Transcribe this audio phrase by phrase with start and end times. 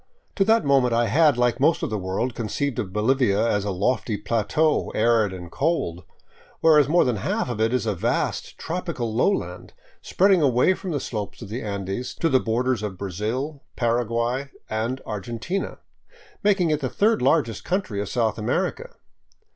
[0.37, 3.69] To that moment I had, like most of the world, conceived of Bolivia as a
[3.69, 6.05] lofty plateau, arid and cold;
[6.59, 10.99] whereas more than half of it is a vast, tropical lowland, spreading away from the
[10.99, 15.77] slopes of the Andes to the borders of Brazil, Paraguay, and Argentina,
[16.41, 18.95] making it the third largest country of South America.